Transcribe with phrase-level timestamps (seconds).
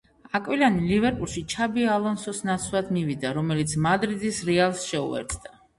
[0.37, 5.61] აკვილანი ლივერპულში ჩაბი ალონსოს ნაცვლად მივიდა, რომელიც მადრიდის რეალს შეუერთდა.